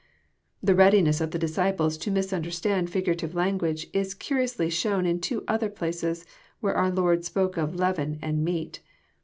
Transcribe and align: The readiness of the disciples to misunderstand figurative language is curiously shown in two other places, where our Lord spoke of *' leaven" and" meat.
The 0.63 0.73
readiness 0.73 1.21
of 1.21 1.29
the 1.29 1.37
disciples 1.37 1.95
to 1.99 2.09
misunderstand 2.09 2.89
figurative 2.89 3.35
language 3.35 3.85
is 3.93 4.15
curiously 4.15 4.67
shown 4.67 5.05
in 5.05 5.21
two 5.21 5.43
other 5.47 5.69
places, 5.69 6.25
where 6.59 6.73
our 6.73 6.89
Lord 6.89 7.23
spoke 7.23 7.55
of 7.55 7.75
*' 7.75 7.75
leaven" 7.75 8.17
and" 8.23 8.43
meat. 8.43 8.81